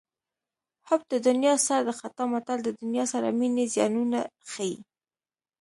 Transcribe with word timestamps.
حب 0.87 1.01
د 1.11 1.13
دنیا 1.27 1.55
سر 1.65 1.79
د 1.85 1.91
خطا 1.99 2.23
متل 2.31 2.59
د 2.63 2.69
دنیا 2.81 3.05
سره 3.13 3.27
مینې 3.39 3.65
زیانونه 3.73 4.19
ښيي 4.51 4.75